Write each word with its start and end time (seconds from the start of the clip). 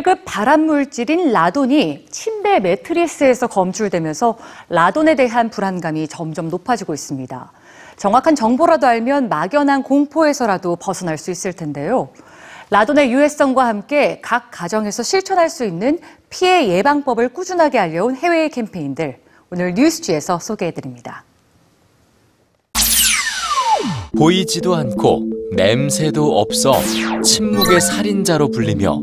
1급 0.00 0.20
발암 0.24 0.66
물질인 0.66 1.32
라돈이 1.32 2.06
침대 2.10 2.60
매트리스에서 2.60 3.46
검출되면서 3.46 4.38
라돈에 4.68 5.14
대한 5.14 5.50
불안감이 5.50 6.08
점점 6.08 6.48
높아지고 6.48 6.94
있습니다. 6.94 7.52
정확한 7.96 8.34
정보라도 8.34 8.86
알면 8.86 9.28
막연한 9.28 9.82
공포에서라도 9.82 10.76
벗어날 10.76 11.18
수 11.18 11.30
있을 11.30 11.52
텐데요. 11.52 12.10
라돈의 12.70 13.12
유해성과 13.12 13.66
함께 13.66 14.20
각 14.22 14.50
가정에서 14.50 15.02
실천할 15.02 15.50
수 15.50 15.64
있는 15.64 15.98
피해 16.28 16.68
예방법을 16.68 17.30
꾸준하게 17.30 17.78
알려온 17.78 18.16
해외의 18.16 18.50
캠페인들 18.50 19.18
오늘 19.50 19.74
뉴스지에서 19.74 20.38
소개해드립니다. 20.38 21.24
보이지도 24.16 24.74
않고 24.74 25.24
냄새도 25.52 26.38
없어 26.38 26.74
침묵의 27.22 27.80
살인자로 27.80 28.50
불리며 28.50 29.02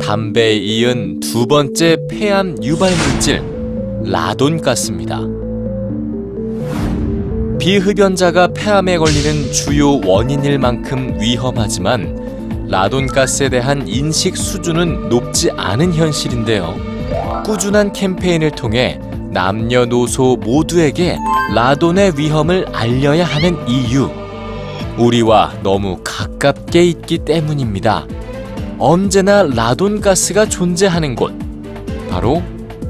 담배에 0.00 0.54
이은 0.54 1.20
두 1.20 1.46
번째 1.46 1.96
폐암 2.08 2.56
유발 2.62 2.90
물질 2.90 3.42
라돈가스입니다. 4.04 5.20
비흡연자가 7.58 8.48
폐암에 8.48 8.98
걸리는 8.98 9.52
주요 9.52 10.00
원인일 10.04 10.58
만큼 10.58 11.16
위험하지만 11.20 12.66
라돈가스에 12.68 13.48
대한 13.50 13.86
인식 13.86 14.36
수준은 14.36 15.08
높지 15.08 15.50
않은 15.52 15.92
현실인데요. 15.94 16.74
꾸준한 17.44 17.92
캠페인을 17.92 18.50
통해 18.52 18.98
남녀노소 19.30 20.36
모두에게 20.36 21.18
라돈의 21.54 22.14
위험을 22.16 22.66
알려야 22.72 23.24
하는 23.24 23.56
이유. 23.68 24.10
우리와 24.98 25.54
너무 25.62 26.00
가깝게 26.02 26.82
있기 26.84 27.18
때문입니다. 27.18 28.06
언제나 28.84 29.44
라돈가스가 29.44 30.48
존재하는 30.48 31.14
곳. 31.14 31.32
바로 32.10 32.42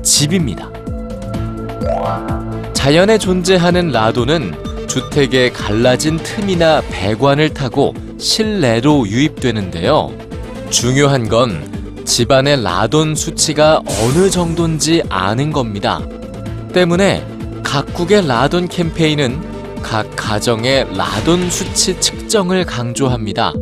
집입니다. 0.02 0.70
자연에 2.72 3.18
존재하는 3.18 3.90
라돈은 3.90 4.88
주택의 4.88 5.52
갈라진 5.52 6.16
틈이나 6.16 6.80
배관을 6.90 7.50
타고 7.50 7.92
실내로 8.16 9.06
유입되는데요. 9.06 10.10
중요한 10.70 11.28
건 11.28 12.02
집안의 12.06 12.62
라돈 12.62 13.14
수치가 13.14 13.82
어느 14.00 14.30
정도인지 14.30 15.02
아는 15.10 15.52
겁니다. 15.52 16.00
때문에 16.72 17.22
각국의 17.62 18.27
라돈 18.27 18.68
캠페인은 18.68 19.82
각 19.82 20.08
가정의 20.16 20.86
라돈 20.96 21.50
수치 21.50 22.00
측정을 22.00 22.64
강조합니다. 22.64 23.52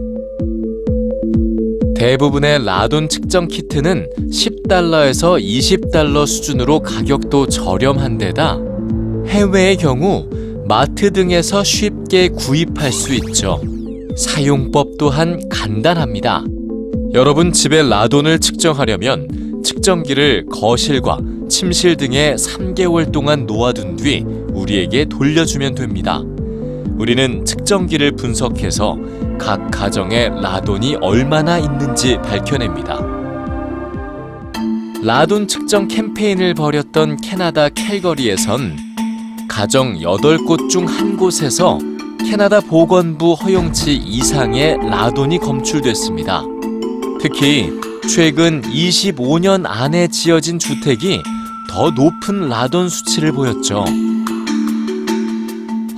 대부분의 2.00 2.64
라돈 2.64 3.10
측정 3.10 3.46
키트는 3.46 4.08
10달러에서 4.32 5.38
20달러 5.38 6.26
수준으로 6.26 6.80
가격도 6.80 7.48
저렴한 7.48 8.16
데다 8.16 8.58
해외의 9.26 9.76
경우 9.76 10.26
마트 10.66 11.10
등에서 11.10 11.62
쉽게 11.62 12.28
구입할 12.28 12.90
수 12.90 13.12
있죠. 13.12 13.60
사용법 14.16 14.96
또한 14.98 15.46
간단합니다. 15.50 16.42
여러분 17.12 17.52
집에 17.52 17.82
라돈을 17.82 18.38
측정하려면 18.38 19.60
측정기를 19.62 20.46
거실과 20.46 21.18
침실 21.50 21.98
등에 21.98 22.34
3개월 22.36 23.12
동안 23.12 23.44
놓아둔 23.44 23.96
뒤 23.96 24.24
우리에게 24.54 25.04
돌려주면 25.04 25.74
됩니다. 25.74 26.22
우리는 26.96 27.44
측정기를 27.44 28.12
분석해서 28.12 28.98
각 29.38 29.70
가정에 29.70 30.28
라돈이 30.28 30.96
얼마나 31.00 31.58
있는지 31.58 32.18
밝혀냅니다. 32.18 33.00
라돈 35.02 35.48
측정 35.48 35.88
캠페인을 35.88 36.54
벌였던 36.54 37.16
캐나다 37.22 37.68
캘거리에선 37.70 38.76
가정 39.48 39.98
8곳 39.98 40.68
중 40.68 40.86
한 40.86 41.16
곳에서 41.16 41.78
캐나다 42.28 42.60
보건부 42.60 43.32
허용치 43.32 43.94
이상의 43.96 44.76
라돈이 44.76 45.38
검출됐습니다. 45.38 46.42
특히 47.20 47.70
최근 48.14 48.60
25년 48.62 49.62
안에 49.66 50.08
지어진 50.08 50.58
주택이 50.58 51.22
더 51.70 51.90
높은 51.90 52.48
라돈 52.48 52.88
수치를 52.88 53.32
보였죠. 53.32 53.84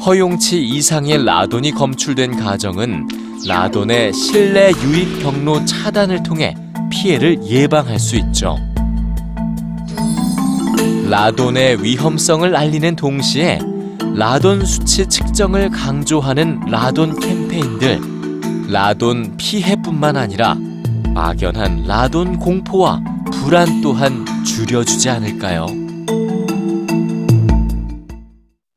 허용치 0.05 0.61
이상의 0.61 1.25
라돈이 1.25 1.73
검출된 1.73 2.37
가정은 2.41 3.07
라돈의 3.47 4.13
실내 4.13 4.73
유입 4.83 5.23
경로 5.23 5.65
차단을 5.65 6.25
통해 6.25 6.57
피해를 6.91 7.41
예방할 7.45 8.01
수 8.01 8.17
있죠. 8.17 8.57
라돈의 11.09 11.85
위험성을 11.85 12.57
알리는 12.57 12.97
동시에 12.97 13.61
라돈 14.17 14.65
수치 14.65 15.07
측정을 15.07 15.71
강조하는 15.71 16.61
라돈 16.67 17.21
캠페인들, 17.21 18.01
라돈 18.73 19.37
피해뿐만 19.37 20.17
아니라 20.17 20.57
막연한 21.15 21.85
라돈 21.87 22.41
공포와 22.41 23.01
불안 23.33 23.81
또한 23.81 24.27
줄여주지 24.45 25.11
않을까요? 25.11 25.82